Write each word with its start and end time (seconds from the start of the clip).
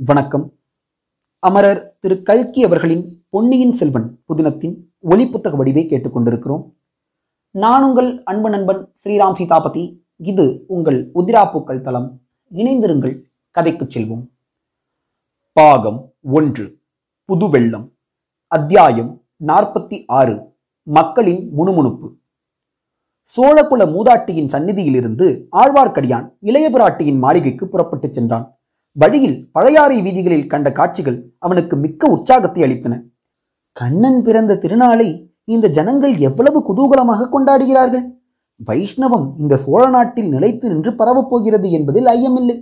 வணக்கம். 0.00 0.52
அமரர் 1.38 1.96
திரு. 2.00 2.22
கல்கி 2.22 2.64
அவர்களின் 2.64 3.26
பொன்னியின் 3.28 3.72
செல்வன் 3.72 4.22
புதினத்தின் 4.28 4.74
ஒளி 4.98 5.26
புத்தக 5.26 5.56
வடிவை 5.56 5.86
கேட்டுக்கொண்டிருக்கிறோம். 5.86 6.72
நான் 7.50 7.82
உங்கள் 7.82 8.22
அன்பு 8.22 8.50
நண்பன் 8.50 8.94
ஸ்ரீராம் 9.04 9.34
சீதாபதி. 9.34 10.06
இது 10.16 10.64
உங்கள் 10.68 11.10
உதிராப்பூக்கள் 11.14 11.80
தளம். 11.80 12.20
இணைந்திருங்கள் 12.54 13.22
கதைக்கு 13.50 13.84
செல்வோம். 13.84 14.26
பாகம் 15.52 16.14
ஒன்று. 16.20 16.78
புது 17.24 17.50
வெள்ளம் 17.50 17.92
அத்தியாயம் 18.46 19.24
நாற்பத்தி 19.46 20.04
ஆறு. 20.06 20.56
மக்களின் 20.82 21.50
முணுமுணுப்பு. 21.52 22.16
சோழகுல 23.36 23.92
மூதாட்டியின் 23.92 24.48
சந்நிதியிலிருந்து 24.48 25.46
ஆழ்வார்க்கடியான் 25.52 26.36
இளைய 26.40 26.70
பிராட்டியின் 26.70 27.18
மாளிகைக்கு 27.18 27.68
புறப்பட்டுச் 27.68 28.14
சென்றான். 28.14 28.57
வழியில் 29.00 29.36
பழையாறை 29.52 29.96
வீதிகளில் 30.04 30.48
கண்ட 30.52 30.68
காட்சிகள் 30.72 31.18
அவனுக்கு 31.38 31.74
மிக்க 31.76 32.02
உற்சாகத்தை 32.14 32.62
அளித்தன. 32.66 32.94
கண்ணன் 33.72 34.20
பிறந்த 34.26 34.58
திருநாளை 34.62 35.08
இந்த 35.54 35.66
ஜனங்கள் 35.76 36.14
எவ்வளவு 36.28 36.58
குதூகலமாக 36.68 37.28
கொண்டாடுகிறார்கள்? 37.34 38.04
வைஷ்ணவம் 38.60 39.26
இந்த 39.38 39.54
சோழ 39.56 39.82
நாட்டில் 39.88 40.30
நிலைத்து 40.34 40.66
நின்று 40.68 40.92
பரவப் 40.94 41.30
போகிறது 41.30 41.68
என்பதில் 41.70 42.08
ஐயமில்லை. 42.16 42.56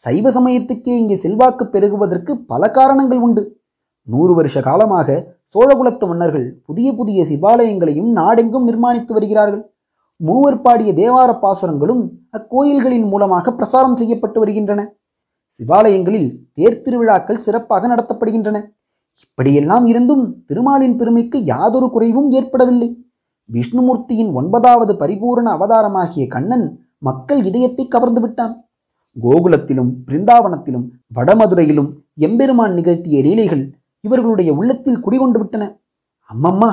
சைவ 0.00 0.30
சமயத்துக்கே 0.30 0.94
இங்கே 1.02 1.16
செல்வாக்கு 1.16 1.64
பெருகுவதற்கு 1.74 2.32
பல 2.52 2.70
காரணங்கள் 2.78 3.22
உண்டு. 3.26 3.42
நூறு 4.02 4.32
வருஷ 4.34 4.60
காலமாக 4.60 5.08
சோழகுலத்து 5.54 6.06
மன்னர்கள் 6.10 6.46
புதிய 6.66 6.88
புதிய 6.94 7.20
சிவாலயங்களையும் 7.30 8.10
நாடெங்கும் 8.18 8.68
நிர்மாணித்து 8.68 9.12
வருகிறார்கள். 9.12 9.64
மூவர் 10.20 10.62
பாடிய 10.62 10.90
தேவார 11.00 11.30
பாசுரங்களும் 11.42 12.02
அக்கோயில்களின் 12.38 13.08
மூலமாக 13.12 13.52
பிரசாரம் 13.58 13.98
செய்யப்பட்டு 14.00 14.38
வருகின்றன. 14.40 14.82
சிவாலயங்களில் 15.50 16.28
தேர் 16.52 16.82
திருவிழாக்கள் 16.82 17.44
சிறப்பாக 17.46 17.88
நடத்தப்படுகின்றன. 17.94 18.58
இப்படியெல்லாம் 19.22 19.86
இருந்தும் 19.86 20.24
திருமாலின் 20.46 20.96
பெருமைக்கு 20.96 21.38
யாதொரு 21.44 21.88
குறைவும் 21.90 22.30
ஏற்படவில்லை. 22.30 22.88
விஷ்ணுமூர்த்தியின் 23.48 24.32
ஒன்பதாவது 24.32 24.92
பரிபூரண 24.96 25.46
அவதாரமாகிய 25.56 26.26
கண்ணன் 26.26 26.66
மக்கள் 26.98 27.40
இதயத்தை 27.44 27.84
கவர்ந்து 27.88 28.20
விட்டான். 28.20 28.54
கோகுலத்திலும் 29.16 29.90
பிருந்தாவனத்திலும் 30.06 30.86
வடமதுரையிலும் 31.14 31.90
எம்பெருமான் 32.14 32.74
நிகழ்த்திய 32.74 33.22
லீலைகள் 33.22 33.64
இவர்களுடைய 34.00 34.50
உள்ளத்தில் 34.54 35.00
குடிகொண்டு 35.00 35.38
விட்டன. 35.38 35.64
அம்மம்மா 36.30 36.70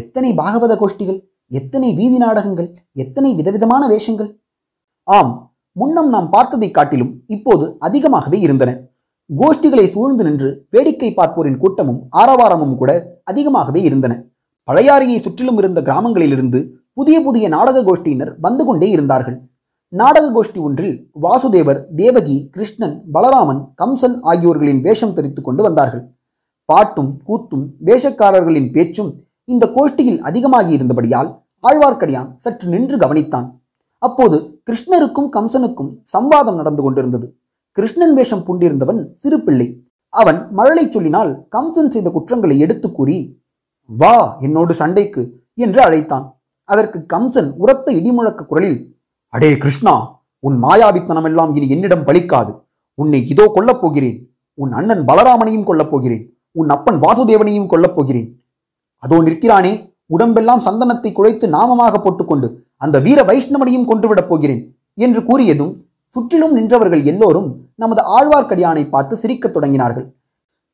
எத்தனை 0.00 0.30
பாகவத 0.32 0.72
கோஷ்டிகள் 0.82 1.20
எத்தனை 1.50 1.88
வீதி 1.94 2.16
நாடகங்கள் 2.16 2.68
எத்தனை 2.92 3.30
விதவிதமான 3.34 3.82
வேஷங்கள். 3.86 4.30
ஆம் 5.08 5.32
முன்னம் 5.78 6.08
நாம் 6.08 6.30
பார்த்ததை 6.30 6.70
காட்டிலும் 6.70 7.22
இப்போது 7.26 7.76
அதிகமாகவே 7.78 8.40
இருந்தன. 8.40 8.80
கோஷ்டிகளை 9.40 9.86
சூழ்ந்து 9.86 10.24
நின்று 10.24 10.66
வேடிக்கை 10.70 11.14
பார்ப்போரின் 11.14 11.56
கூட்டமும் 11.56 12.08
ஆரவாரமும் 12.12 12.76
கூட 12.76 13.20
அதிகமாகவே 13.24 13.82
இருந்தன. 13.82 14.24
பழையாறையை 14.72 15.20
சுற்றிலும் 15.20 15.58
இருந்த 15.58 15.80
கிராமங்களிலிருந்து 15.80 16.70
புதிய 16.92 17.20
புதிய 17.20 17.48
நாடக 17.48 17.82
கோஷ்டியினர் 17.82 18.34
வந்து 18.40 18.64
கொண்டே 18.64 18.90
இருந்தார்கள். 18.90 19.40
நாடக 19.88 20.26
கோஷ்டி 20.36 20.60
ஒன்றில் 20.60 21.10
வாசுதேவர் 21.22 21.84
தேவகி 21.96 22.48
கிருஷ்ணன் 22.52 23.02
பலராமன் 23.14 23.62
கம்சன் 23.82 24.18
ஆகியோர்களின் 24.22 24.80
வேஷம் 24.80 25.12
தரித்துக் 25.12 25.44
கொண்டு 25.44 25.62
வந்தார்கள். 25.62 26.10
பாட்டும் 26.64 27.20
கூத்தும் 27.28 27.66
வேஷக்காரர்களின் 27.84 28.72
பேச்சும் 28.72 29.14
இந்த 29.44 29.66
கோஷ்டியில் 29.66 30.18
அதிகமாகி 30.18 30.72
இருந்தபடியால் 30.72 31.42
ஆழ்வார்க்கடியான் 31.62 32.30
சற்று 32.36 32.68
நின்று 32.68 32.96
கவனித்தான். 32.96 33.50
அப்போது 33.98 34.55
கிருஷ்ணருக்கும் 34.68 35.28
கம்சனுக்கும் 35.34 35.90
சம்வாதம் 36.12 36.56
நடந்து 36.60 36.82
கொண்டிருந்தது. 36.84 37.26
கிருஷ்ணன் 37.76 38.14
வேஷம் 38.18 38.44
பூண்டிருந்தவன் 38.46 39.00
சிறு 39.22 39.38
பிள்ளை 39.44 39.66
அவன் 40.08 40.38
மழலை 40.58 40.84
சொல்லினால் 40.94 41.30
கம்சன் 41.54 41.92
செய்த 41.94 42.10
குற்றங்களை 42.16 42.56
எடுத்து 42.64 42.88
கூறி 42.98 43.16
வா 43.90 44.14
என்னோடு 44.46 44.72
சண்டைக்கு 44.80 45.22
என்று 45.64 45.80
அழைத்தான். 45.86 46.26
அதற்கு 46.64 46.98
கம்சன் 47.12 47.50
உரத்த 47.62 47.86
இடிமுழக்க 47.98 48.46
குரலில் 48.50 48.78
அடே 49.34 49.50
கிருஷ்ணா 49.62 49.94
உன் 50.46 50.56
மாயாவித்தனமெல்லாம் 50.64 51.52
இனி 51.56 51.66
என்னிடம் 51.74 52.06
பலிக்காது. 52.08 52.52
உன்னை 52.98 53.20
இதோ 53.32 53.44
கொல்லப் 53.56 53.82
போகிறேன். 53.82 54.18
உன் 54.58 54.72
அண்ணன் 54.78 55.02
பலராமனையும் 55.08 55.68
கொல்லப் 55.70 55.92
போகிறேன். 55.92 56.24
உன் 56.60 56.70
அப்பன் 56.74 56.98
வாசுதேவனையும் 57.04 57.70
கொல்லப் 57.72 57.96
போகிறேன். 57.96 58.28
அதோ 59.02 59.16
நிற்கிறானே 59.26 59.72
உடம்பெல்லாம் 60.14 60.62
சந்தனத்தை 60.66 61.10
குழைத்து 61.14 61.46
நாமமாக 61.56 61.94
போட்டுக்கொண்டு 62.02 62.48
அந்த 62.82 62.96
வீர 63.06 63.20
வைஷ்ணவனையும் 63.28 63.88
கொன்றுவிடப் 63.90 64.28
போகிறேன் 64.30 64.62
என்று 64.98 65.20
கூறியதும் 65.28 65.72
சுற்றிலும் 66.16 66.54
நின்றவர்கள் 66.56 67.02
எல்லோரும் 67.12 67.48
நமது 67.82 68.02
ஆழ்வார்க்கடியானை 68.16 68.84
பார்த்து 68.88 69.14
சிரிக்கத் 69.22 69.54
தொடங்கினார்கள். 69.56 70.06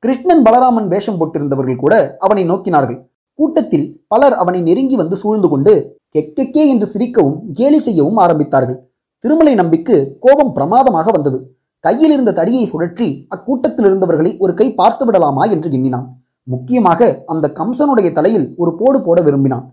கிருஷ்ணன் 0.03 0.45
பலராமன் 0.47 0.89
வேஷம் 0.93 1.19
போட்டிருந்தவர்கள் 1.21 1.83
கூட 1.83 1.95
அவனை 2.19 2.43
நோக்கினார்கள். 2.51 2.99
கூட்டத்தில் 3.39 3.87
பலர் 4.13 4.35
அவனை 4.43 4.61
நெருங்கி 4.69 4.97
வந்து 5.01 5.17
சூழ்ந்து 5.23 5.49
கொண்டு 5.49 5.73
கெக்கெக்கே 6.15 6.65
என்று 6.73 6.87
சிரிக்கவும் 6.95 7.39
கேலி 7.59 7.79
செய்யவும் 7.81 8.19
ஆரம்பித்தார்கள். 8.25 8.79
திருமலை 9.25 9.55
நம்பிக்கு 9.61 9.97
கோபம் 10.25 10.53
பிரமாதமாக 10.57 11.11
வந்தது. 11.11 11.39
கையில் 11.85 12.13
இருந்த 12.13 12.35
தடியை 12.39 12.65
சுழற்றி 12.73 13.07
அக்கூட்டத்தில் 13.35 13.87
இருந்தவர்களை 13.89 14.33
ஒரு 14.45 14.53
கை 14.55 14.67
பார்த்து 14.81 15.05
விடலாமா 15.07 15.45
என்று 15.55 15.69
எண்ணினான். 15.77 16.07
முக்கியமாக 16.47 17.11
அந்த 17.33 17.47
கம்சனுடைய 17.59 18.09
தலையில் 18.13 18.47
ஒரு 18.57 18.73
போடு 18.81 18.99
போட 19.03 19.21
விரும்பினான். 19.29 19.65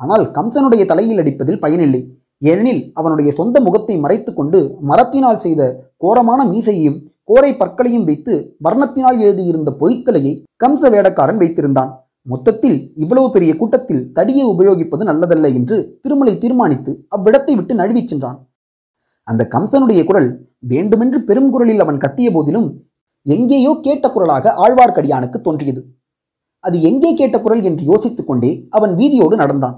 ஆனால் 0.00 0.24
கம்சனுடைய 0.36 0.82
தலையில் 0.90 1.20
அடிப்பதில் 1.22 1.62
பயனில்லை. 1.64 2.00
ஏனெனில் 2.42 2.82
அவனுடைய 2.98 3.30
சொந்த 3.38 3.56
முகத்தை 3.66 3.94
மறைத்து 4.02 4.30
கொண்டு 4.34 4.58
மரத்தினால் 4.90 5.40
செய்த 5.44 5.62
கோரமான 6.02 6.40
மீசையையும் 6.50 6.98
கோரை 7.30 7.50
பற்களையும் 7.60 8.04
வைத்து 8.08 8.34
வர்ணத்தினால் 8.66 9.18
எழுதியிருந்த 9.24 9.70
பொய்த்தலையை 9.80 10.32
கம்ச 10.62 10.90
வேடக்காரன் 10.94 11.40
வைத்திருந்தான். 11.42 11.90
மொத்தத்தில் 12.26 12.76
இவ்வளவு 13.02 13.28
பெரிய 13.34 13.52
கூட்டத்தில் 13.60 14.04
தடியை 14.16 14.44
உபயோகிப்பது 14.52 15.02
நல்லதல்ல 15.10 15.50
என்று 15.58 15.76
திருமலை 16.02 16.34
தீர்மானித்து 16.42 16.92
அவ்விடத்தை 17.16 17.54
விட்டு 17.58 17.74
நழுவிச் 17.80 18.10
சென்றான். 18.12 18.38
அந்த 19.28 19.42
கம்சனுடைய 19.54 20.00
குரல் 20.10 20.30
வேண்டுமென்று 20.72 21.18
பெருங்குரலில் 21.28 21.82
அவன் 21.84 22.02
கத்திய 22.04 22.28
போதிலும் 22.36 22.68
எங்கேயோ 23.26 23.72
கேட்ட 23.86 24.06
குரலாக 24.14 24.52
ஆழ்வார்க்கடியானுக்கு 24.64 25.38
தோன்றியது. 25.46 25.80
அது 26.64 26.76
எங்கே 26.90 27.10
கேட்ட 27.20 27.36
குரல் 27.40 27.62
என்று 27.68 27.82
யோசித்துக் 27.90 28.28
கொண்டே 28.28 28.50
அவன் 28.76 28.94
வீதியோடு 29.00 29.36
நடந்தான். 29.42 29.76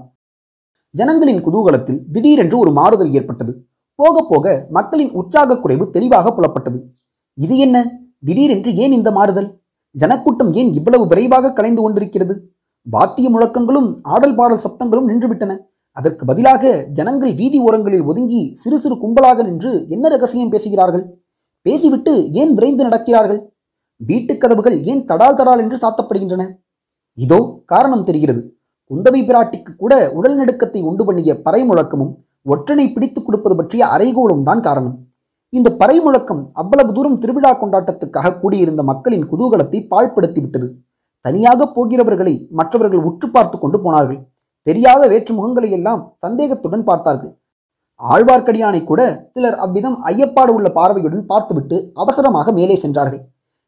ஜனங்களின் 0.91 1.43
குதூகலத்தில் 1.45 2.03
திடீரென்று 2.11 2.57
ஒரு 2.57 2.71
மாறுதல் 2.71 3.11
ஏற்பட்டது. 3.11 3.65
போக 3.95 4.25
போக 4.29 4.67
மக்களின் 4.69 5.11
உற்சாக 5.11 5.57
குறைவு 5.57 5.89
தெளிவாக 5.89 6.31
புலப்பட்டது. 6.31 6.83
இது 7.33 7.57
என்ன? 7.57 7.99
திடீரென்று 8.25 8.75
ஏன் 8.75 8.91
இந்த 8.91 9.11
மாறுதல்? 9.11 9.61
ஜனக்கூட்டம் 9.91 10.53
ஏன் 10.53 10.73
இவ்வளவு 10.73 11.07
விரைவாக 11.07 11.53
கலைந்து 11.53 11.81
கொண்டிருக்கிறது? 11.81 12.53
வாத்திய 12.81 13.29
முழக்கங்களும் 13.29 13.93
ஆடல் 14.01 14.35
பாடல் 14.35 14.57
சப்தங்களும் 14.57 15.07
நின்றுவிட்டன. 15.07 15.57
அதற்கு 15.91 16.25
பதிலாக 16.25 16.85
ஜனங்கள் 16.93 17.33
வீதி 17.33 17.59
ஓரங்களில் 17.59 18.01
ஒதுங்கி 18.01 18.51
சிறு 18.55 18.79
சிறு 18.79 18.95
கும்பலாக 18.95 19.43
நின்று 19.43 19.85
என்ன 19.87 20.07
ரகசியம் 20.07 20.49
பேசுகிறார்கள்? 20.49 21.21
பேசிவிட்டு 21.61 22.31
ஏன் 22.31 22.53
விரைந்து 22.53 22.85
நடக்கிறார்கள்? 22.85 23.49
வீட்டுக் 23.95 24.41
கதவுகள் 24.41 24.83
ஏன் 24.83 25.05
தடால் 25.05 25.35
தடால் 25.35 25.57
என்று 25.57 25.77
சாத்தப்படுகின்றன? 25.77 26.47
இதோ 27.13 27.61
காரணம் 27.65 28.03
தெரிகிறது. 28.03 28.60
குந்தவை 28.91 29.19
பிராட்டிக்கு 29.27 29.71
கூட 29.81 29.93
உடல் 30.17 30.37
நடுக்கத்தை 30.39 30.79
உண்டு 30.89 31.03
பண்ணிய 31.07 31.33
பறை 31.45 31.61
முழக்கமும் 31.67 32.13
ஒற்றனை 32.53 32.85
பிடித்துக் 32.93 33.25
கொடுப்பது 33.25 33.55
பற்றிய 33.59 33.83
அறைகோளும் 33.95 34.45
தான் 34.47 34.63
காரணம். 34.67 34.95
இந்த 35.53 35.69
பறை 35.81 35.97
முழக்கம் 36.05 36.41
அவ்வளவு 36.61 36.91
தூரம் 36.97 37.19
திருவிழா 37.21 37.51
கொண்டாட்டத்துக்காக 37.61 38.33
கூடியிருந்த 38.41 38.81
மக்களின் 38.89 39.25
குதூகலத்தை 39.31 39.79
பாழ்படுத்தி 39.91 40.39
விட்டது 40.43 40.67
தனியாக 41.25 41.67
போகிறவர்களை 41.75 42.33
மற்றவர்கள் 42.59 43.05
உற்று 43.09 43.27
பார்த்து 43.35 43.57
கொண்டு 43.57 43.79
போனார்கள். 43.85 44.19
தெரியாத 44.67 45.01
வேற்று 45.11 45.31
முகங்களை 45.37 45.69
எல்லாம் 45.77 46.01
சந்தேகத்துடன் 46.25 46.85
பார்த்தார்கள். 46.89 47.33
ஆழ்வார்க்கடியானை 47.99 48.81
கூட 48.83 49.01
சிலர் 49.33 49.57
அவ்விதம் 49.65 49.97
ஐயப்பாடு 50.11 50.51
உள்ள 50.57 50.67
பார்வையுடன் 50.77 51.25
பார்த்துவிட்டு 51.31 51.77
அவசரமாக 52.03 52.51
மேலே 52.59 52.77
சென்றார்கள். 52.83 53.23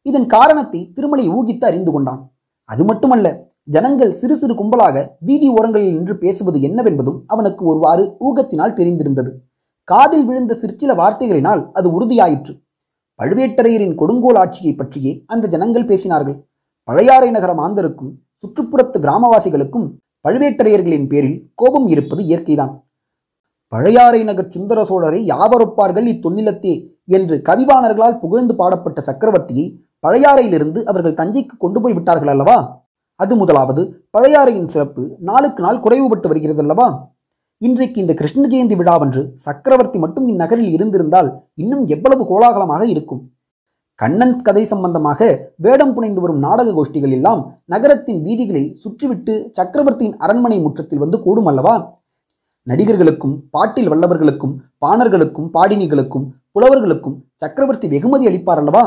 இதன் 0.06 0.28
காரணத்தை 0.36 0.80
திருமலை 0.96 1.26
ஊகித்து 1.38 1.66
அறிந்து 1.72 1.92
கொண்டான். 1.96 2.22
அது 2.70 2.84
மட்டுமல்ல 2.92 3.28
ஜனங்கள் 3.68 4.12
சிறு 4.12 4.36
சிறு 4.38 4.54
கும்பலாக 4.54 5.18
வீதி 5.20 5.48
ஓரங்களில் 5.48 5.94
நின்று 5.94 6.18
பேசுவது 6.18 6.60
என்னவென்பதும் 6.60 7.20
அவனுக்கு 7.28 7.66
ஒருவாறு 7.66 8.04
ஊகத்தினால் 8.20 8.76
தெரிந்திருந்தது. 8.80 9.32
காதில் 9.84 10.26
விழுந்த 10.26 10.54
சிற்சில 10.56 10.94
வார்த்தைகளினால் 10.94 11.72
அது 11.72 11.88
உறுதியாயிற்று. 11.90 12.54
பழுவேட்டரையரின் 13.20 13.96
கொடுங்கோல் 13.96 14.36
ஆட்சியை 14.36 14.74
பற்றியே 14.76 15.24
அந்த 15.26 15.48
ஜனங்கள் 15.48 15.86
பேசினார்கள். 15.86 16.38
பழையாறை 16.84 17.32
நகர 17.32 17.52
மாந்தருக்கும் 17.54 18.12
சுற்றுப்புறத்து 18.44 18.98
கிராமவாசிகளுக்கும் 19.00 19.88
பழுவேட்டரையர்களின் 20.26 21.08
பேரில் 21.08 21.52
கோபம் 21.56 21.88
இருப்பது 21.88 22.22
இயற்கைதான். 22.24 22.74
பழையாறை 23.68 24.24
நகர் 24.24 24.54
சுந்தர 24.56 24.80
சோழரை 24.84 25.20
யாவரொப்பார்கள் 25.34 26.08
இத்தொன்னிலத்தே 26.14 26.74
என்று 27.06 27.42
கவிவாணர்களால் 27.50 28.20
புகழ்ந்து 28.20 28.56
பாடப்பட்ட 28.56 29.02
சக்கரவர்த்தியை 29.02 29.66
பழையாறையிலிருந்து 30.00 30.80
அவர்கள் 30.84 31.20
தஞ்சைக்கு 31.20 31.56
கொண்டு 31.58 31.82
போய் 31.82 31.94
விட்டார்கள் 31.94 32.28
அல்லவா? 32.28 32.58
அது 33.20 33.34
முதலாவது 33.36 33.82
பழையாறையின் 34.12 34.70
சிறப்பு 34.74 35.04
நாளுக்கு 35.20 35.62
நாள் 35.64 35.84
குறைவுபட்டு 35.84 36.28
வருகிறது 36.28 36.62
அல்லவா 36.64 36.88
இன்றைக்கு 37.62 37.98
இந்த 38.02 38.14
கிருஷ்ண 38.14 38.44
ஜெயந்தி 38.48 38.76
விழாவன்று 38.80 39.22
சக்கரவர்த்தி 39.36 39.98
மட்டும் 40.00 40.26
இந்நகரில் 40.28 40.72
இருந்திருந்தால் 40.76 41.30
இன்னும் 41.54 41.84
எவ்வளவு 41.88 42.24
கோலாகலமாக 42.32 42.84
இருக்கும்? 42.88 43.22
கண்ணன் 44.00 44.34
கதை 44.42 44.64
சம்பந்தமாக 44.66 45.22
வேடம் 45.56 45.94
புனைந்து 45.94 46.22
வரும் 46.22 46.40
நாடக 46.40 46.74
கோஷ்டிகள் 46.74 47.14
எல்லாம் 47.18 47.42
நகரத்தின் 47.66 48.22
வீதிகளில் 48.28 48.72
சுற்றிவிட்டு 48.84 49.34
சக்கரவர்த்தியின் 49.58 50.18
அரண்மனை 50.18 50.58
முற்றத்தில் 50.60 51.04
வந்து 51.04 51.20
கூடும் 51.26 51.50
அல்லவா? 51.52 51.76
நடிகர்களுக்கும் 52.68 53.36
பாட்டில் 53.50 53.90
வல்லவர்களுக்கும் 53.94 54.56
பாணர்களுக்கும் 54.86 55.50
பாடினிகளுக்கும் 55.58 56.26
புலவர்களுக்கும் 56.52 57.18
சக்கரவர்த்தி 57.36 57.88
வெகுமதி 57.94 58.28
அளிப்பார் 58.32 58.62
அல்லவா? 58.64 58.84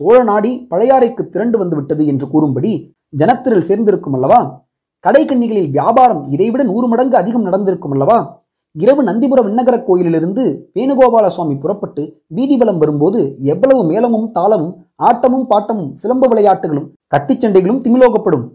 சோழ 0.00 0.16
நாடி 0.24 0.52
பழையாறைக்கு 0.70 1.22
திரண்டு 1.28 1.58
வந்து 1.58 1.76
விட்டது 1.76 2.02
என்று 2.06 2.26
கூறும்படி 2.28 2.72
ஜனத்திரள் 3.12 3.66
சேர்ந்திருக்கும் 3.68 4.12
அல்லவா? 4.12 4.64
கடைக்கண்ணிகளில் 5.04 5.70
வியாபாரம் 5.70 6.26
இதைவிட 6.28 6.62
நூறு 6.62 6.88
மடங்கு 6.88 7.16
அதிகம் 7.16 7.42
நடந்திருக்கும் 7.42 7.90
அல்லவா? 7.90 8.38
இரவு 8.72 9.02
நந்திபுர 9.02 9.40
விண்ணகர 9.46 9.84
கோயிலிலிருந்து 9.84 10.70
வேணுகோபால 10.74 11.26
சுவாமி 11.26 11.54
புறப்பட்டு 11.54 12.22
வீதி 12.26 12.56
வலம் 12.56 12.78
வரும்போது 12.78 13.36
எவ்வளவு 13.38 13.84
மேளமும் 13.84 14.30
தாளமும் 14.32 14.74
ஆட்டமும் 14.96 15.46
பாட்டமும் 15.50 15.90
சிலம்ப 16.02 16.28
விளையாட்டுகளும் 16.28 16.94
கத்திச்சண்டைகளும் 17.14 17.80
திமிலோகப்படும். 17.84 18.46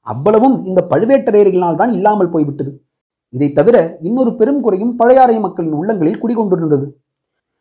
அவ்வளவும் 0.00 0.64
இந்த 0.64 0.86
பழுவேட்டரையர்களால் 0.90 1.74
தான் 1.74 1.92
இல்லாமல் 1.92 2.28
போய்விட்டது. 2.28 2.80
இதை 3.28 3.52
தவிர 3.52 3.98
இன்னொரு 4.00 4.36
பெரும் 4.36 4.60
குறையும் 4.60 4.96
பழையாறை 4.96 5.38
மக்களின் 5.40 5.72
உள்ளங்களில் 5.72 6.20
குடிகொண்டிருந்தது. 6.22 6.86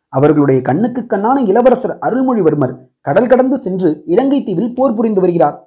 அவர்களுடைய 0.10 0.62
கண்ணுக்கு 0.62 1.02
கண்ணான 1.02 1.38
இளவரசர் 1.42 1.98
அருள்மொழிவர்மர் 2.02 2.76
கடல் 3.02 3.28
கடந்து 3.28 3.58
சென்று 3.62 4.04
இலங்கை 4.06 4.44
தீவில் 4.44 4.74
போர் 4.74 4.94
புரிந்து 4.94 5.22
வருகிறார். 5.22 5.65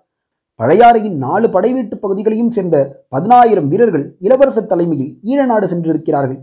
பழையாறையின் 0.60 1.18
நாலு 1.24 1.46
படைவீட்டு 1.54 1.96
பகுதிகளையும் 1.98 2.50
சேர்ந்த 2.54 2.76
பதினாயிரம் 3.14 3.68
வீரர்கள் 3.72 4.04
இளவரசர் 4.26 4.70
தலைமையில் 4.70 5.10
ஈழநாடு 5.32 5.66
சென்றிருக்கிறார்கள். 5.72 6.40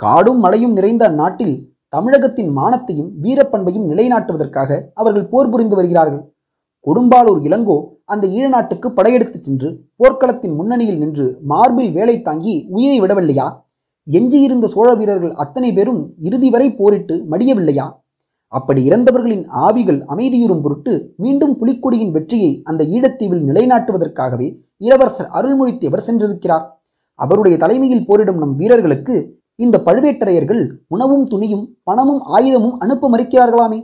காடும் 0.00 0.40
மலையும் 0.44 0.72
நிறைந்த 0.72 1.02
அந்நாட்டில் 1.08 1.56
தமிழகத்தின் 1.94 2.50
மானத்தையும் 2.58 3.10
வீரப்பண்பையும் 3.24 3.86
நிலைநாட்டுவதற்காக 3.90 4.70
அவர்கள் 5.00 5.28
போர் 5.32 5.50
புரிந்து 5.52 5.76
வருகிறார்கள். 5.78 6.22
கொடும்பாலூர் 6.86 7.40
இளங்கோ 7.48 7.78
அந்த 8.12 8.26
ஈழநாட்டுக்கு 8.36 8.88
படையெடுத்துச் 8.98 9.46
சென்று 9.48 9.68
போர்க்களத்தின் 9.96 10.54
முன்னணியில் 10.58 10.98
நின்று 10.98 11.26
மார்பில் 11.52 11.92
வேலை 11.98 12.16
தாங்கி 12.28 12.54
உயிரை 12.76 12.98
விடவில்லையா? 13.00 13.48
எஞ்சியிருந்த 14.06 14.66
சோழ 14.74 14.94
வீரர்கள் 14.94 15.34
அத்தனை 15.42 15.72
பேரும் 15.72 16.00
இறுதி 16.28 16.50
வரை 16.50 16.68
போரிட்டு 16.80 17.16
மடியவில்லையா? 17.30 17.86
அப்படி 18.52 18.80
இறந்தவர்களின் 18.88 19.44
ஆவிகள் 19.48 19.98
அமைதியுறும் 20.06 20.62
பொருட்டு 20.62 20.92
மீண்டும் 21.16 21.54
புலிக்கொடியின் 21.60 22.10
வெற்றியை 22.10 22.62
அந்த 22.64 22.84
ஈழத்தீவில் 22.84 23.44
நிலைநாட்டுவதற்காகவே 23.48 24.48
இளவரசர் 24.76 25.30
அருள்மொழித்தேவர் 25.38 26.06
சென்றிருக்கிறார். 26.06 26.64
அவருடைய 27.14 27.56
தலைமையில் 27.56 28.06
போரிடும் 28.08 28.38
நம் 28.38 28.56
வீரர்களுக்கு 28.56 29.16
இந்த 29.54 29.82
பழுவேட்டரையர்கள் 29.86 30.62
உணவும் 30.86 31.26
துணியும் 31.26 31.64
பணமும் 31.82 32.22
ஆயுதமும் 32.36 32.76
அனுப்ப 32.78 33.10
மறுக்கிறார்களாமே 33.10 33.80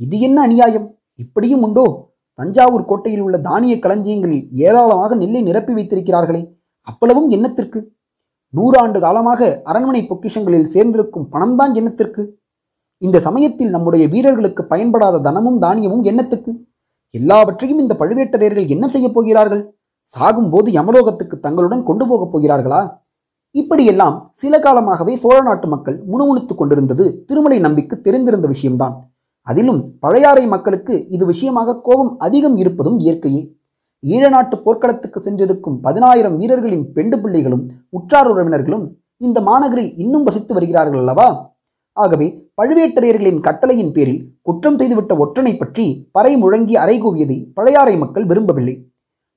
இது 0.00 0.20
என்ன 0.20 0.38
அநியாயம்? 0.42 0.86
இப்படியும் 1.14 1.62
உண்டோ? 1.62 1.86
தஞ்சாவூர் 2.34 2.84
கோட்டையில் 2.84 3.20
உள்ள 3.20 3.38
தானிய 3.38 3.74
களஞ்சியங்களில் 3.78 4.44
ஏராளமாக 4.66 5.14
நெல்லை 5.14 5.42
நிரப்பி 5.42 5.72
வைத்திருக்கிறார்களே. 5.72 6.42
அவ்வளவும் 6.80 7.30
என்னத்திற்கு? 7.30 7.80
நூறாண்டு 8.54 8.98
காலமாக 9.00 9.60
அரண்மனை 9.64 10.00
பொக்கிஷங்களில் 10.02 10.70
சேர்ந்திருக்கும் 10.74 11.28
பணம்தான் 11.30 11.74
என்னத்திற்கு? 11.74 12.22
இந்த 13.02 13.20
சமயத்தில் 13.20 13.70
நம்முடைய 13.70 14.08
வீரர்களுக்கு 14.08 14.64
பயன்படாத 14.64 15.18
தனமும் 15.18 15.58
தானியமும் 15.58 16.02
என்னத்துக்கு? 16.02 16.52
எல்லாவற்றையும் 17.10 17.78
இந்த 17.78 17.94
பழுவேட்டரையர்கள் 17.98 18.68
என்ன 18.68 18.88
செய்யப் 18.88 19.14
போகிறார்கள்? 19.14 19.62
சாகும்போது 20.16 20.68
யமலோகத்துக்கு 20.70 21.40
தங்களுடன் 21.40 21.82
கொண்டு 21.82 22.06
போகப் 22.08 22.32
போகிறார்களா? 22.32 23.00
இப்படியெல்லாம் 23.50 24.30
சில 24.32 24.58
காலமாகவே 24.58 25.16
சோழ 25.16 25.40
நாட்டு 25.40 25.68
மக்கள் 25.68 26.04
முணுமுணுத்துக் 26.04 26.58
கொண்டிருந்தது 26.58 27.24
திருமலை 27.26 27.58
நம்பிக்கு 27.58 28.00
தெரிந்திருந்த 28.00 28.46
விஷயம்தான். 28.46 28.94
அதிலும் 29.40 29.98
பழையாறை 30.00 30.46
மக்களுக்கு 30.46 31.06
இது 31.08 31.26
விஷயமாக 31.26 31.80
கோபம் 31.80 32.18
அதிகம் 32.18 32.56
இருப்பதும் 32.56 32.98
இயற்கையே. 33.00 33.42
ஈழநாட்டு 34.02 34.56
போர்க்களத்துக்கு 34.56 35.20
சென்றிருக்கும் 35.20 35.80
பதினாயிரம் 35.80 36.36
வீரர்களின் 36.36 36.92
பெண்டு 36.92 37.18
பிள்ளைகளும் 37.18 37.64
உற்றார் 37.88 38.26
உறவினர்களும் 38.26 38.84
இந்த 39.16 39.40
மாநகரில் 39.40 39.98
இன்னும் 39.98 40.22
வசித்து 40.22 40.54
வருகிறார்கள் 40.54 40.98
அல்லவா? 40.98 41.51
ஆகவே 41.92 42.26
பழுவேட்டரையர்களின் 42.60 43.40
கட்டளையின் 43.40 43.92
பேரில் 43.92 44.22
குற்றம் 44.42 44.78
செய்துவிட்ட 44.78 45.12
ஒற்றனை 45.22 45.52
பற்றி 45.58 46.08
பறை 46.12 46.32
முழங்கி 46.42 46.74
அறை 46.76 46.96
கூவியதை 47.02 47.38
பழையாறை 47.54 47.96
மக்கள் 47.96 48.26
விரும்பவில்லை. 48.26 48.74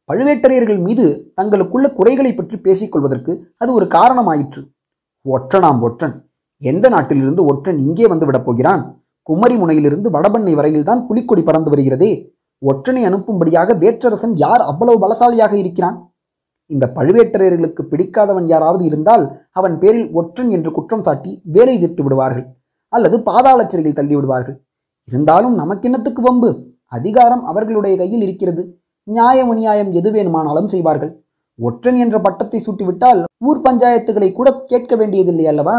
பழுவேட்டரையர்கள் 0.09 0.79
மீது 0.79 1.05
தங்களுக்குள்ள 1.41 1.87
குறைகளை 1.93 2.31
பற்றி 2.33 2.57
பேசிக் 2.57 2.91
கொள்வதற்கு 2.91 3.33
அது 3.57 3.73
ஒரு 3.73 3.85
காரணமாயிற்று. 3.85 4.61
ஒற்றனாம் 5.25 5.81
ஒற்றன். 5.81 6.15
எந்த 6.61 6.89
நாட்டிலிருந்து 6.89 7.41
ஒற்றன் 7.45 7.79
இங்கே 7.79 8.07
வந்து 8.07 8.25
விடப் 8.25 8.45
போகிறான்? 8.45 8.83
குமரி 9.29 9.55
முனையிலிருந்து 9.55 10.09
வடபண்ணை 10.09 10.53
வரையில்தான் 10.55 11.01
புலிக்கொடி 11.07 11.41
பறந்து 11.43 11.71
வருகிறதே. 11.73 12.11
ஒற்றனை 12.61 13.01
அனுப்பும்படியாக 13.09 13.73
வேற்றரசன் 13.83 14.35
யார் 14.43 14.61
அவ்வளவு 14.61 14.97
பலசாலியாக 15.03 15.53
இருக்கிறான்? 15.53 15.97
இந்த 16.71 16.85
பழுவேட்டரையர்களுக்கு 16.95 17.81
பிடிக்காதவன் 17.91 18.47
யாராவது 18.47 18.83
இருந்தால் 18.85 19.25
அவன் 19.51 19.75
பேரில் 19.79 20.07
ஒற்றன் 20.11 20.49
என்று 20.49 20.71
குற்றம் 20.71 21.03
சாட்டி 21.03 21.41
வேலை 21.55 21.75
தீர்த்து 21.79 22.03
விடுவார்கள் 22.03 22.45
அல்லது 22.93 23.21
பாதாள 23.21 23.59
சிறையில் 23.67 23.93
தள்ளி 23.93 24.15
விடுவார்கள். 24.15 24.57
இருந்தாலும் 25.03 25.55
நமக்கென்னத்துக்கு 25.59 26.21
வம்பு? 26.21 26.49
அதிகாரம் 26.85 27.43
அவர்களுடைய 27.45 27.97
கையில் 27.97 28.21
இருக்கிறது. 28.21 28.63
நியாயம் 29.03 29.49
அநியாயம் 29.49 29.91
எது 29.91 30.11
வேணுமானாலும் 30.11 30.67
செய்வார்கள். 30.67 31.11
ஒற்றன் 31.59 31.95
என்ற 31.95 32.19
பட்டத்தை 32.19 32.59
சூட்டிவிட்டால் 32.65 33.19
ஊர் 33.37 33.61
பஞ்சாயத்துகளை 33.61 34.31
கூட 34.31 34.49
கேட்க 34.65 34.95
வேண்டியதில்லை 34.95 35.45
அல்லவா? 35.47 35.75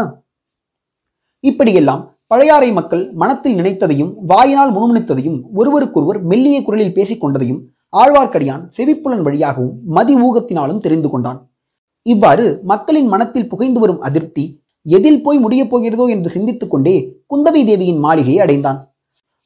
இப்படியெல்லாம் 1.43 2.03
பழையாறை 2.27 2.69
மக்கள் 2.71 3.03
மனத்தில் 3.13 3.57
நினைத்ததையும் 3.59 4.13
வாயினால் 4.31 4.71
முணுமுணுத்ததையும் 4.75 5.37
ஒருவருக்கொருவர் 5.53 6.19
மெல்லிய 6.21 6.57
குரலில் 6.63 6.93
பேசிக் 6.93 7.21
கொண்டதையும் 7.23 7.61
ஆழ்வார்க்கடியான் 7.95 8.63
செவிப்புலன் 8.69 9.21
வழியாகவும் 9.21 9.75
மதி 9.85 10.15
ஊகத்தினாலும் 10.15 10.79
தெரிந்து 10.79 11.09
கொண்டான். 11.09 11.49
இவ்வாறு 12.01 12.59
மக்களின் 12.63 13.07
மனத்தில் 13.07 13.49
புகைந்து 13.49 13.79
வரும் 13.79 14.01
அதிருப்தி 14.01 14.61
எதில் 14.81 15.23
போய் 15.23 15.37
முடியப் 15.37 15.75
போகிறதோ 15.75 16.09
என்று 16.09 16.29
சிந்தித்துக் 16.29 16.71
கொண்டே 16.71 17.23
குந்தவை 17.29 17.65
தேவியின் 17.65 17.99
மாளிகையை 17.99 18.39
அடைந்தான். 18.39 18.79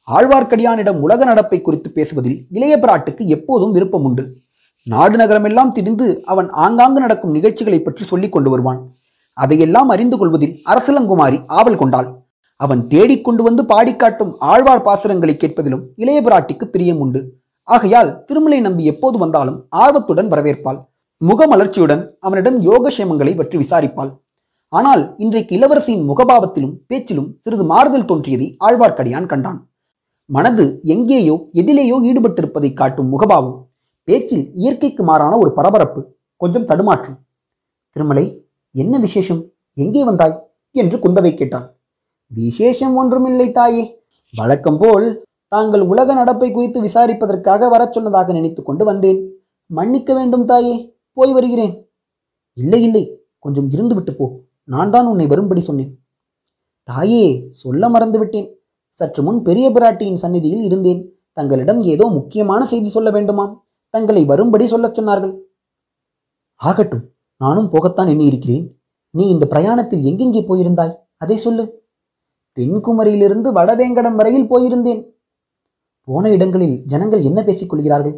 ஆழ்வார்க்கடியானிடம் 0.08 0.98
உலக 1.00 1.24
நடப்பை 1.24 1.60
குறித்து 1.60 1.90
பேசுவதில் 1.90 2.46
இளைய 2.50 2.76
பிராட்டுக்கு 2.76 3.26
எப்போதும் 3.26 3.72
விருப்பம் 3.72 4.04
உண்டு. 4.04 4.24
நாடு 4.84 5.16
நகரமெல்லாம் 5.16 5.72
திரிந்து 5.72 6.24
அவன் 6.24 6.50
ஆங்காங்கு 6.50 7.00
நடக்கும் 7.00 7.30
நிகழ்ச்சிகளை 7.30 7.80
பற்றி 7.80 8.04
சொல்லிக் 8.04 8.32
கொண்டு 8.32 8.50
வருவான். 8.50 8.90
அதையெல்லாம் 9.32 9.88
அறிந்து 9.88 10.18
கொள்வதில் 10.18 10.60
அரசலங்குமாரி 10.70 11.42
ஆவல் 11.46 11.76
கொண்டாள். 11.76 12.08
அவன் 12.56 12.86
தேடிக்கொண்டு 12.86 13.42
வந்து 13.42 13.62
பாடிக்காட்டும் 13.62 14.32
ஆழ்வார் 14.38 14.84
பாசுரங்களை 14.84 15.34
கேட்பதிலும் 15.34 15.84
இளைய 15.96 16.22
பிராட்டிக்கு 16.22 16.64
பிரியம் 16.64 16.98
உண்டு. 16.98 17.41
ஆகையால் 17.68 18.24
திருமலை 18.24 18.60
நம்பி 18.60 18.84
எப்போது 18.84 19.18
வந்தாலும் 19.18 19.58
ஆர்வத்துடன் 19.68 20.28
வரவேற்பாள். 20.28 20.78
முகமலர்ச்சியுடன் 21.20 22.02
அவனிடம் 22.20 22.58
யோகக்ஷேமங்களை 22.62 23.36
பற்றி 23.36 23.56
விசாரிப்பாள். 23.58 24.10
ஆனால் 24.68 25.02
இன்றைக்கு 25.16 25.52
இளவரசியின் 25.58 26.06
முகபாவத்திலும் 26.10 26.74
பேச்சிலும் 26.86 27.28
சிறிது 27.42 27.64
மாறுதல் 27.64 28.04
தோன்றியதை 28.04 28.46
ஆழ்வார்க்கடியான் 28.60 29.26
கண்டான். 29.26 29.58
மனது 30.30 30.64
எங்கேயோ 30.84 31.34
எதிலேயோ 31.54 31.96
ஈடுபட்டிருப்பதை 32.08 32.70
காட்டும் 32.72 33.08
முகபாவம் 33.08 33.58
பேச்சில் 34.08 34.44
இயற்கைக்கு 34.54 35.02
மாறான 35.02 35.36
ஒரு 35.38 35.50
பரபரப்பு 35.52 36.00
கொஞ்சம் 36.36 36.64
தடுமாற்றம். 36.64 37.18
திருமலை 37.96 38.24
என்ன 38.74 38.98
விசேஷம்? 38.98 39.42
எங்கே 39.76 40.04
வந்தாய்? 40.04 40.36
என்று 40.74 40.96
குந்தவை 40.98 41.32
கேட்டாள். 41.34 41.66
விசேஷம் 42.30 42.94
ஒன்றுமில்லை 42.96 43.52
தாயே. 43.52 43.84
வழக்கம் 44.34 44.78
போல் 44.78 45.06
தாங்கள் 45.52 45.80
உலக 45.80 46.14
நடப்பை 46.14 46.50
குறித்து 46.50 46.82
விசாரிப்பதற்காக 46.82 47.68
வரச் 47.68 47.92
சொன்னதாக 47.92 48.32
நினைத்து 48.32 48.62
கொண்டு 48.62 48.84
வந்தேன். 48.84 49.18
மன்னிக்க 49.66 50.14
வேண்டும் 50.14 50.44
தாயே 50.44 50.98
போய் 51.12 51.32
வருகிறேன். 51.32 51.74
இல்லை 52.52 52.82
இல்லை 52.82 53.02
கொஞ்சம் 53.38 53.70
இருந்துவிட்டு 53.70 54.10
போ. 54.10 54.26
நான் 54.64 54.90
தான் 54.90 55.06
உன்னை 55.06 55.26
வரும்படி 55.26 55.60
சொன்னேன். 55.60 55.98
தாயே 56.82 57.48
சொல்ல 57.50 57.88
மறந்துவிட்டேன் 57.88 58.48
சற்று 58.90 59.22
முன் 59.22 59.42
பெரிய 59.42 59.70
பிராட்டியின் 59.70 60.14
சந்நிதியில் 60.14 60.62
இருந்தேன். 60.62 61.00
தங்களிடம் 61.32 61.80
ஏதோ 61.80 62.06
முக்கியமான 62.06 62.66
செய்தி 62.66 62.90
சொல்ல 62.90 63.10
வேண்டுமாம். 63.10 63.52
தங்களை 63.88 64.24
வரும்படி 64.24 64.66
சொல்லச் 64.66 65.00
சொன்னார்கள். 65.00 65.34
ஆகட்டும் 66.54 67.04
நானும் 67.36 67.70
போகத்தான் 67.70 68.10
எண்ணியிருக்கிறேன். 68.12 68.66
நீ 69.10 69.28
இந்த 69.28 69.46
பிரயாணத்தில் 69.46 70.02
எங்கெங்கே 70.02 70.42
போயிருந்தாய்? 70.48 70.94
அதை 71.16 71.36
சொல்லு. 71.36 71.64
தென்குமரியிலிருந்து 72.58 73.48
வடவேங்கடம் 73.58 74.14
வரையில் 74.14 74.50
போயிருந்தேன். 74.50 75.00
போன 76.08 76.30
இடங்களில் 76.36 76.76
ஜனங்கள் 76.92 77.26
என்ன 77.28 77.40
பேசிக் 77.48 77.70
கொள்கிறார்கள் 77.72 78.16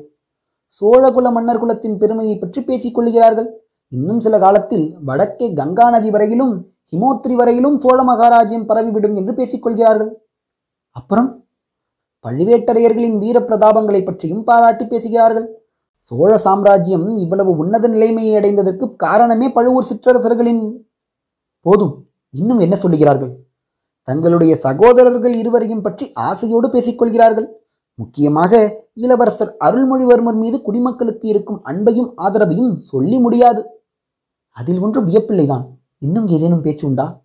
சோழகுல 0.76 1.30
மன்னர் 1.32 1.62
குலத்தின் 1.62 1.98
பெருமையை 2.02 2.36
பற்றி 2.38 2.60
பேசிக் 2.68 2.96
கொள்கிறார்கள் 2.96 3.48
இன்னும் 3.92 4.20
சில 4.20 4.38
காலத்தில் 4.44 4.86
வடக்கே 5.08 5.46
கங்கா 5.54 5.86
நதி 5.94 6.10
வரையிலும் 6.10 6.54
ஹிமோத்ரி 6.92 7.34
வரையிலும் 7.40 7.76
சோழ 7.82 7.98
மகாராஜ்யம் 8.02 8.68
பரவிவிடும் 8.70 9.16
என்று 9.20 9.32
பேசிக் 9.34 9.64
கொள்கிறார்கள் 9.64 10.10
அப்புறம் 10.98 11.28
பழுவேட்டரையர்களின் 12.24 13.16
வீர 13.22 13.38
பிரதாபங்களை 13.40 14.00
பற்றியும் 14.04 14.44
பாராட்டி 14.44 14.84
பேசுகிறார்கள். 14.86 15.46
சோழ 16.10 16.30
சாம்ராஜ்யம் 16.38 17.06
இவ்வளவு 17.16 17.50
உன்னத 17.62 17.88
நிலைமையை 17.88 18.32
அடைந்ததற்கு 18.38 18.86
காரணமே 18.96 19.46
பழுவூர் 19.52 19.88
சிற்றரசர்களின் 19.90 20.62
போதும். 21.66 21.94
இன்னும் 22.34 22.58
என்ன 22.58 22.74
சொல்லுகிறார்கள்? 22.76 23.32
தங்களுடைய 24.08 24.54
சகோதரர்கள் 24.64 25.34
இருவரையும் 25.42 25.84
பற்றி 25.86 26.06
ஆசையோடு 26.28 26.68
பேசிக்கொள்கிறார்கள். 26.68 27.46
முக்கியமாக 27.94 28.82
இளவரசர் 28.94 29.56
அருள்மொழிவர்மர் 29.60 30.38
மீது 30.42 30.62
குடிமக்களுக்கு 30.62 31.28
இருக்கும் 31.28 31.60
அன்பையும் 31.64 32.10
ஆதரவையும் 32.16 32.76
சொல்லி 32.76 33.18
முடியாது. 33.18 33.82
அதில் 34.50 34.78
ஒன்றும் 34.78 35.08
வியப்பில்லைதான். 35.08 35.64
இன்னும் 35.98 36.26
ஏதேனும் 36.28 36.60
பேச்சு 36.60 36.86
உண்டா? 36.86 37.22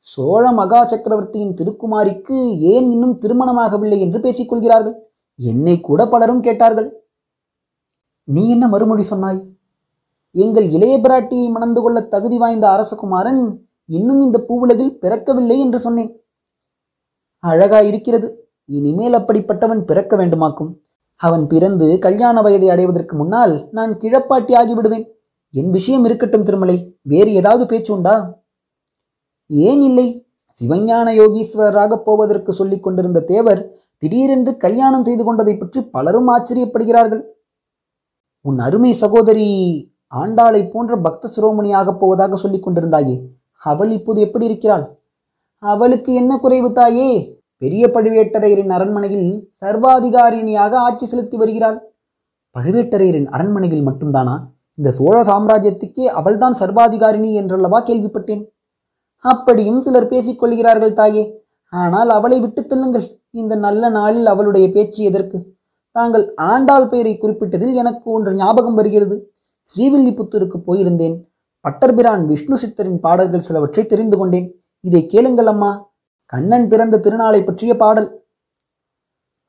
சோழ 0.00 0.52
மகா 0.52 0.86
சக்கரவர்த்தியின் 0.86 1.54
திருக்குமாரிக்கு 1.54 2.58
ஏன் 2.58 2.90
இன்னும் 2.90 3.18
திருமணமாகவில்லை 3.18 3.98
என்று 3.98 4.20
பேசிக் 4.20 4.48
கொள்கிறார்கள் 4.48 4.96
என்னை 5.34 5.80
கூட 5.80 6.08
பலரும் 6.08 6.40
கேட்டார்கள். 6.40 6.88
நீ 8.24 8.48
என்ன 8.48 8.68
மறுமொழி 8.68 9.02
சொன்னாய்? 9.02 9.40
எங்கள் 10.30 10.70
இளைய 10.70 10.98
பிராட்டியை 10.98 11.50
மணந்து 11.50 11.80
கொள்ள 11.82 12.00
தகுதி 12.00 12.38
வாய்ந்த 12.38 12.66
அரசகுமாரன் 12.68 13.42
இன்னும் 13.84 14.22
இந்த 14.22 14.38
பூவுலகில் 14.48 14.96
பிறக்கவில்லை 15.02 15.58
என்று 15.58 15.80
சொன்னேன். 15.80 16.12
அழகா 17.38 17.80
இருக்கிறது 17.80 18.43
இனிமேல் 18.64 19.14
அப்படிப்பட்டவன் 19.14 19.80
பிறக்க 19.80 20.16
வேண்டுமாக்கும்? 20.16 20.76
அவன் 21.16 21.46
பிறந்து 21.46 21.98
கல்யாண 21.98 22.42
வயதை 22.42 22.68
அடைவதற்கு 22.70 23.16
முன்னால் 23.16 23.68
நான் 23.70 23.92
கிழப்பாட்டி 23.92 24.52
ஆகிவிடுவேன். 24.60 25.06
என் 25.50 25.70
விஷயம் 25.70 26.04
இருக்கட்டும் 26.04 26.42
திருமலை 26.42 26.98
வேறு 27.02 27.32
ஏதாவது 27.32 27.66
பேச்சு 27.66 27.94
உண்டா? 27.94 28.42
ஏன் 29.46 29.82
இல்லை. 29.82 30.26
சிவஞான 30.60 31.12
யோகீஸ்வரராக 31.12 31.96
போவதற்கு 31.96 32.52
சொல்லிக் 32.52 32.82
கொண்டிருந்த 32.82 33.20
தேவர் 33.20 33.74
திடீரென்று 33.98 34.56
கல்யாணம் 34.56 35.04
செய்து 35.04 35.24
கொண்டதை 35.24 35.56
பற்றி 35.56 35.82
பலரும் 35.82 36.28
ஆச்சரியப்படுகிறார்கள். 36.28 37.22
உன் 38.40 38.58
அருமை 38.58 38.92
சகோதரி 38.92 39.48
ஆண்டாளை 40.14 40.70
போன்ற 40.70 40.96
பக்த 40.96 41.30
சிரோமணியாகப் 41.36 41.98
போவதாக 41.98 42.36
சொல்லிக் 42.36 42.68
கொண்டிருந்தாயே 42.68 43.26
அவள் 43.56 43.90
இப்போது 43.90 44.20
எப்படி 44.20 44.44
இருக்கிறாள்? 44.44 44.98
அவளுக்கு 45.58 46.14
என்ன 46.14 46.38
குறைவு 46.38 46.72
தாயே? 46.72 47.33
பெரிய 47.56 47.86
பழுவேட்டரையரின் 47.86 48.68
அரண்மனையில் 48.68 49.52
சர்வாதிகாரிணியாக 49.64 50.72
ஆட்சி 50.72 51.06
செலுத்தி 51.06 51.36
வருகிறாள். 51.36 51.94
பழுவேட்டரையரின் 52.58 53.26
அரண்மனையில் 53.26 53.86
மட்டும்தானா? 53.86 54.38
இந்த 54.74 54.90
சோழ 54.90 55.22
சாம்ராஜ்யத்துக்கே 55.22 56.00
அவள்தான் 56.00 56.54
சர்வாதிகாரிணி 56.54 57.32
என்றல்லவா 57.32 57.86
கேள்விப்பட்டேன். 57.86 58.48
அப்படியும் 59.16 59.80
சிலர் 59.80 60.08
பேசிக் 60.08 60.38
கொள்கிறார்கள் 60.38 60.92
தாயே. 60.92 61.44
ஆனால் 61.70 62.10
அவளை 62.10 62.40
விட்டுத் 62.40 62.72
தள்ளுங்கள். 62.72 63.22
இந்த 63.30 63.54
நல்ல 63.54 63.88
நாளில் 63.88 64.26
அவளுடைய 64.26 64.70
பேச்சு 64.70 65.02
எதற்கு? 65.02 65.52
தாங்கள் 65.92 66.34
ஆண்டாள் 66.34 66.86
பெயரை 66.86 67.18
குறிப்பிட்டதில் 67.18 67.74
எனக்கு 67.74 68.10
ஒன்று 68.10 68.34
ஞாபகம் 68.34 68.74
வருகிறது. 68.74 69.32
ஸ்ரீவில்லிபுத்தூருக்கு 69.74 70.60
போயிருந்தேன். 70.66 71.24
பட்டர்பிரான் 71.68 72.26
விஷ்ணு 72.26 72.58
சித்தரின் 72.58 72.96
பாடல்கள் 72.96 73.40
சிலவற்றை 73.40 73.86
தெரிந்து 73.86 74.16
கொண்டேன். 74.16 74.64
இதை 74.80 75.06
கேளுங்கள் 75.06 75.46
அம்மா. 75.46 75.92
கண்ணன் 76.32 76.68
பிறந்த 76.68 77.00
திருநாளை 77.04 77.40
பற்றிய 77.44 77.72
பாடல். 77.76 78.08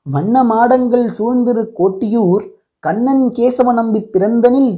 வண்ண 0.05 0.43
மாடங்கள் 0.43 1.05
சூழ்ந்திரு 1.17 1.61
கோட்டியூர் 1.79 2.43
கண்ணன் 2.79 3.23
கேசவ 3.37 3.73
நம்பி 3.73 3.99
பிறந்தனில் 4.13 4.71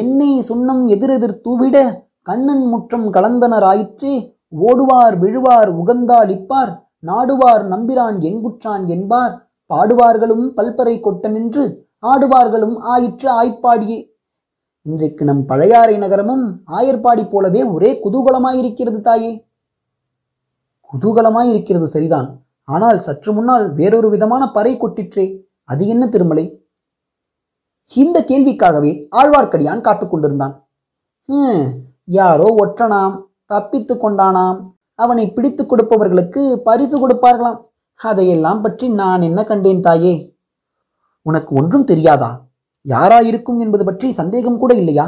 எண்ணெய் 0.00 0.40
சுண்ணம் 0.48 0.82
எதிரெதிர் 0.86 1.40
தூவிட 1.40 1.76
கண்ணன் 2.22 2.64
முற்றம் 2.66 3.06
கலந்தனராயிற்றே 3.12 4.14
ஓடுவார் 4.66 5.16
விழுவார் 5.18 5.70
உகந்தாளிப்பார் 5.82 6.72
நாடுவார் 7.06 7.64
நம்பிரான் 7.72 8.18
எங்குற்றான் 8.20 8.84
என்பார் 8.86 9.32
பாடுவார்களும் 9.70 10.46
பல்பறை 10.54 10.94
கொட்ட 11.00 11.28
நின்று 11.28 11.64
ஆடுவார்களும் 12.06 12.76
ஆயிற்று 12.94 13.28
ஆய்ப்பாடியே. 13.40 13.98
இன்றைக்கு 14.86 15.24
நம் 15.24 15.44
பழையாறை 15.46 15.96
நகரமும் 15.98 16.44
ஆயர்பாடி 16.66 17.24
போலவே 17.30 17.62
ஒரே 17.64 17.90
குதூகலமாயிருக்கிறது 18.04 19.00
தாயே. 19.00 19.32
குதூகலமாயிருக்கிறது 20.94 21.86
சரிதான். 21.94 22.28
ஆனால் 22.68 22.98
சற்று 23.06 23.30
முன்னால் 23.36 23.64
வேறொரு 23.78 24.08
விதமான 24.12 24.42
பறை 24.56 24.72
கொட்டிற்றே. 24.82 25.24
அது 25.70 25.82
என்ன 25.94 26.04
திருமலை? 26.14 26.44
இந்த 27.92 28.18
கேள்விக்காகவே 28.28 28.92
ஆழ்வார்க்கடியான் 29.20 29.82
காத்து 29.86 30.06
கொண்டிருந்தான். 30.08 30.54
யாரோ 32.18 32.46
ஒற்றனாம் 32.62 33.16
தப்பித்து 33.52 33.94
கொண்டானாம். 33.94 34.58
அவனை 34.98 35.24
பிடித்து 35.36 35.62
கொடுப்பவர்களுக்கு 35.64 36.42
பரிசு 36.68 36.96
கொடுப்பார்களாம். 37.02 37.58
அதையெல்லாம் 38.00 38.62
பற்றி 38.64 38.86
நான் 39.00 39.22
என்ன 39.28 39.40
கண்டேன் 39.50 39.84
தாயே? 39.86 40.14
உனக்கு 41.26 41.52
ஒன்றும் 41.60 41.86
தெரியாதா? 41.90 42.30
யாராயிருக்கும் 42.86 43.60
என்பது 43.64 43.84
பற்றி 43.88 44.08
சந்தேகம் 44.20 44.58
கூட 44.62 44.72
இல்லையா? 44.82 45.06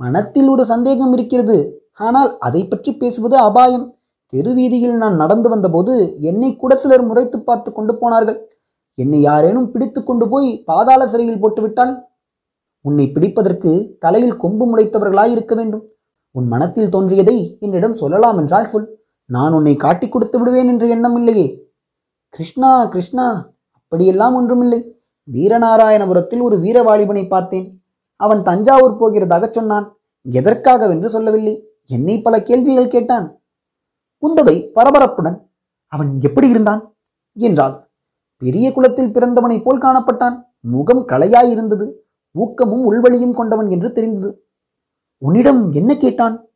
மனத்தில் 0.00 0.48
ஒரு 0.48 0.64
சந்தேகம் 0.72 1.12
இருக்கிறது. 1.16 1.56
ஆனால் 2.06 2.30
அதை 2.46 2.60
பற்றி 2.66 2.90
பேசுவது 3.00 3.36
அபாயம். 3.48 3.86
தெருவீதியில் 4.32 4.94
நான் 4.94 5.16
நடந்து 5.16 5.48
வந்தபோது 5.48 6.16
என்னை 6.20 6.56
கூட 6.56 6.76
சிலர் 6.76 7.04
முறைத்து 7.04 7.40
பார்த்து 7.40 7.72
கொண்டு 7.72 7.98
போனார்கள். 7.98 8.48
என்னை 8.94 9.20
யாரேனும் 9.20 9.70
பிடித்து 9.70 10.04
கொண்டு 10.04 10.28
போய் 10.28 10.62
பாதாள 10.64 11.08
சிறையில் 11.08 11.40
போட்டுவிட்டால்? 11.40 12.08
உன்னை 12.80 13.10
பிடிப்பதற்கு 13.14 13.96
தலையில் 13.98 14.36
கொம்பு 14.36 14.76
முளைத்தவர்களாய் 14.76 15.30
இருக்க 15.30 15.54
வேண்டும். 15.54 15.84
உன் 16.30 16.46
மனத்தில் 16.46 16.88
தோன்றியதை 16.88 17.56
என்னிடம் 17.60 17.94
சொல்லலாம் 17.94 18.38
என்றால் 18.38 18.66
சொல். 18.66 18.98
நான் 19.24 19.52
உன்னை 19.52 19.76
காட்டிக் 19.76 20.12
கொடுத்து 20.12 20.38
விடுவேன் 20.38 20.68
என்ற 20.68 20.86
எண்ணம் 20.86 21.16
இல்லையே. 21.16 21.72
கிருஷ்ணா 22.28 22.84
கிருஷ்ணா 22.84 23.52
அப்படியெல்லாம் 23.72 24.34
ஒன்றுமில்லை. 24.34 25.02
வீரநாராயணபுரத்தில் 25.32 26.40
ஒரு 26.40 26.58
வீரவாலிபனை 26.58 27.28
பார்த்தேன். 27.28 27.82
அவன் 28.16 28.42
தஞ்சாவூர் 28.42 29.00
போகிறதாக 29.00 29.50
சொன்னான். 29.50 29.98
எதற்காகவென்று 30.30 31.06
சொல்லவில்லை. 31.06 31.68
என்னை 31.86 32.22
பல 32.22 32.42
கேள்விகள் 32.42 32.88
கேட்டான். 32.88 33.39
குந்தவை 34.22 34.70
பரபரப்புடன் 34.74 35.38
அவன் 35.86 36.20
எப்படி 36.20 36.48
இருந்தான்? 36.48 36.94
என்றாள். 37.32 37.88
பெரிய 38.36 38.72
குலத்தில் 38.72 39.12
பிறந்தவனைப் 39.12 39.62
போல் 39.62 39.78
காணப்பட்டான். 39.78 40.42
முகம் 40.60 41.08
கலையாயிருந்தது 41.08 41.92
ஊக்கமும் 42.30 42.92
உள்வழியும் 42.92 43.34
கொண்டவன் 43.34 43.70
என்று 43.70 43.92
தெரிந்தது. 43.92 44.44
உன்னிடம் 45.18 45.72
என்ன 45.72 45.96
கேட்டான்? 45.96 46.50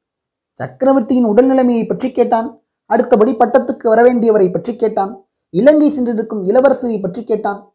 சக்கரவர்த்தியின் 0.53 1.25
உடல் 1.25 1.47
நிலைமையை 1.47 1.87
பற்றி 1.87 2.13
கேட்டான். 2.13 2.63
அடுத்தபடி 2.87 3.33
பட்டத்துக்கு 3.33 3.85
வரவேண்டியவரை 3.85 4.53
பற்றி 4.53 4.77
கேட்டான். 4.77 5.27
இலங்கை 5.51 5.91
சென்றிருக்கும் 5.91 6.43
இளவரசரை 6.43 7.01
பற்றி 7.01 7.25
கேட்டான். 7.25 7.75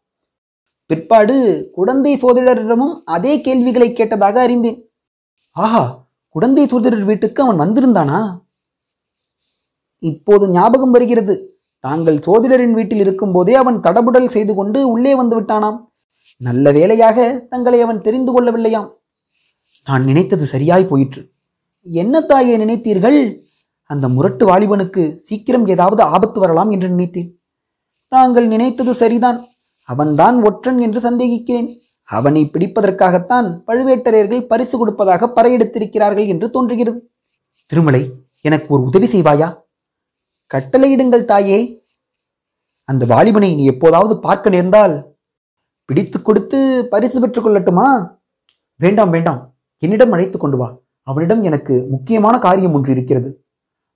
பிற்பாடு 0.86 1.70
குடந்தை 1.72 2.16
சோதரரிடமும் 2.16 3.02
அதே 3.04 3.40
கேள்விகளை 3.40 3.90
கேட்டதாக 3.90 4.34
அறிந்தேன். 4.34 4.90
ஆஹா! 5.52 6.08
குடந்தை 6.28 6.66
சோதரர் 6.66 7.04
வீட்டுக்கு 7.04 7.42
அவன் 7.42 7.58
வந்திருந்தானா? 7.58 8.40
இப்போது 10.00 10.48
ஞாபகம் 10.48 10.90
வருகிறது. 10.90 11.34
தாங்கள் 11.78 12.18
சோதிடரின் 12.18 12.72
வீட்டில் 12.72 12.98
இருக்கும்போதே 12.98 13.54
அவன் 13.54 13.80
தடபுடல் 13.80 14.28
செய்து 14.28 14.54
கொண்டு 14.54 14.88
உள்ளே 14.88 15.14
வந்து 15.14 15.40
விட்டானாம். 15.40 15.78
நல்ல 16.36 16.72
வேளையாக 16.72 17.46
தங்களை 17.50 17.80
அவன் 17.80 18.00
தெரிந்து 18.00 18.30
கொள்ளவில்லையாம். 18.32 18.88
நான் 19.84 20.04
நினைத்தது 20.04 20.46
சரியாய் 20.46 20.84
போயிற்று. 20.84 21.30
என்ன 21.84 22.20
தாயே 22.20 22.56
நினைத்தீர்கள்? 22.56 23.36
அந்த 23.82 24.08
முரட்டு 24.08 24.44
வாலிபனுக்கு 24.46 25.18
சீக்கிரம் 25.22 25.66
ஏதாவது 25.66 26.02
ஆபத்து 26.02 26.40
வரலாம் 26.40 26.70
என்று 26.70 26.88
நினைத்தேன். 26.88 27.30
தாங்கள் 28.06 28.46
நினைத்தது 28.46 28.94
சரிதான். 28.94 29.38
அவன்தான் 29.84 30.42
ஒற்றன் 30.42 30.78
என்று 30.78 31.00
சந்தேகிக்கிறேன். 31.00 31.68
அவனை 32.02 32.50
பிடிப்பதற்காகத்தான் 32.52 33.48
பழுவேட்டரையர்கள் 33.66 34.46
பரிசு 34.46 34.78
கொடுப்பதாக 34.78 35.32
பறையெடுத்திருக்கிறார்கள் 35.36 36.26
என்று 36.26 36.50
தோன்றுகிறது. 36.50 37.10
திருமலை 37.66 38.10
எனக்கு 38.40 38.74
ஒரு 38.74 38.82
உதவி 38.82 39.06
செய்வாயா? 39.06 39.48
கட்டளையிடுங்கள் 40.54 41.24
தாயே. 41.24 41.84
அந்த 42.84 43.06
வாலிபனை 43.06 43.54
நீ 43.54 43.64
எப்போதாவது 43.64 44.18
பார்க்க 44.18 44.50
நேர்ந்தால் 44.50 45.16
பிடித்து 45.84 46.22
கொடுத்து 46.22 46.86
பரிசு 46.90 47.20
பெற்றுக் 47.20 47.46
கொள்ளட்டுமா? 47.46 48.18
வேண்டாம் 48.76 49.10
வேண்டாம். 49.10 49.54
என்னிடம் 49.78 50.12
அழைத்து 50.12 50.38
கொண்டு 50.38 50.56
வா. 50.56 50.78
அவனிடம் 51.02 51.42
எனக்கு 51.42 51.86
முக்கியமான 51.90 52.38
காரியம் 52.38 52.72
ஒன்று 52.72 52.92
இருக்கிறது. 52.92 53.44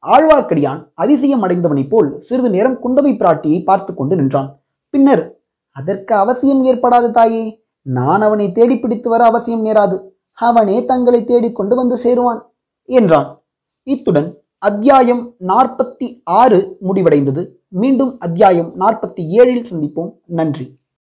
ஆழ்வார்க்கடியான் 0.07 0.91
அதிசயம் 0.95 1.43
அடைந்தவனைப் 1.43 1.89
போல் 1.89 2.21
சிறிது 2.21 2.51
நேரம் 2.51 2.83
குந்தவை 2.85 3.11
பிராட்டியை 3.17 3.65
பார்த்து 3.65 3.95
கொண்டு 3.95 4.17
நின்றான். 4.17 4.61
பின்னர் 4.91 5.41
அதற்கு 5.71 6.15
அவசியம் 6.15 6.65
ஏற்படாது 6.65 7.11
தாயே. 7.11 7.65
நான் 7.81 8.21
அவனை 8.21 8.53
தேடி 8.53 8.79
பிடித்து 8.79 9.11
வர 9.11 9.25
அவசியம் 9.25 9.65
நேராது. 9.65 10.09
அவனே 10.35 10.85
தங்களை 10.85 11.25
தேடிக்கொண்டு 11.25 11.77
வந்து 11.77 11.97
சேருவான் 11.97 12.41
என்றான். 12.83 13.45
இத்துடன் 13.83 14.44
அத்தியாயம் 14.65 15.35
நாற்பத்தி 15.47 16.21
ஆறு 16.25 16.77
முடிவடைந்தது. 16.81 17.47
மீண்டும் 17.69 18.19
அத்தியாயம் 18.19 18.81
நாற்பத்தி 18.81 19.21
ஏழில் 19.21 19.65
சந்திப்போம். 19.71 20.11
நன்றி. 20.27 20.79